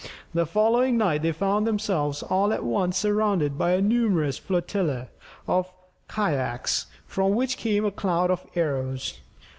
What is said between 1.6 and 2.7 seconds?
themselves all at